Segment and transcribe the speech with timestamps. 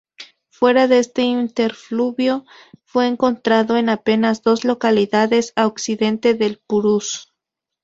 [0.49, 2.43] Fuera de este interfluvio,
[2.85, 7.31] fue encontrado en apenas dos localidades a occidente del Purús.